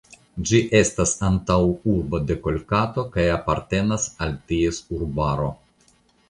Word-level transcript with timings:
Ĝi 0.51 0.59
estas 0.77 1.11
antaŭurbo 1.27 2.21
de 2.31 2.37
Kolkato 2.47 3.03
kaj 3.17 3.27
apartenas 3.35 4.07
al 4.27 4.35
ties 4.53 4.81
urbaro. 4.99 5.53